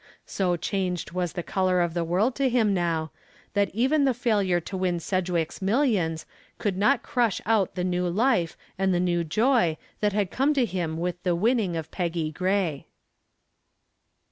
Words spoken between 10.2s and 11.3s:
come to him with